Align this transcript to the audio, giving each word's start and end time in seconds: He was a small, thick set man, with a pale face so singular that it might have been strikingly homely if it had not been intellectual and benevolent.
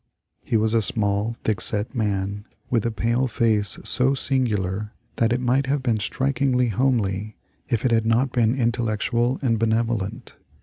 He 0.43 0.57
was 0.57 0.73
a 0.73 0.81
small, 0.81 1.35
thick 1.43 1.61
set 1.61 1.93
man, 1.93 2.45
with 2.71 2.87
a 2.87 2.91
pale 2.91 3.27
face 3.27 3.77
so 3.83 4.15
singular 4.15 4.93
that 5.17 5.31
it 5.31 5.39
might 5.39 5.67
have 5.67 5.83
been 5.83 5.99
strikingly 5.99 6.69
homely 6.69 7.35
if 7.69 7.85
it 7.85 7.91
had 7.91 8.07
not 8.07 8.31
been 8.31 8.55
intellectual 8.59 9.37
and 9.43 9.59
benevolent. 9.59 10.37